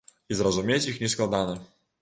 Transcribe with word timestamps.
І 0.35 0.37
зразумець 0.39 0.87
іх 0.93 0.97
нескладана. 1.05 1.55